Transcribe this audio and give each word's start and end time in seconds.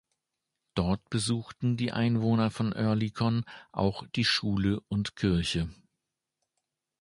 Dort 0.73 1.11
besuchten 1.11 1.77
die 1.77 1.91
Einwohner 1.91 2.49
von 2.49 2.73
Oerlikon 2.73 3.45
auch 3.71 4.03
die 4.15 4.25
Schule 4.25 4.79
und 4.87 5.15
Kirche. 5.15 5.69